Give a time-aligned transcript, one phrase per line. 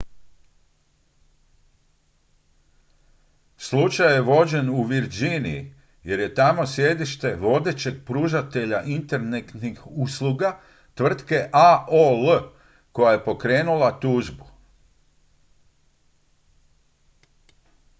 [3.57, 10.59] slučaj je vođen u virginiji jer je tamo sjedište vodećeg pružatelja internetskih usluga
[10.93, 12.39] tvrtke aol
[12.91, 14.45] koja je pokrenula tužbu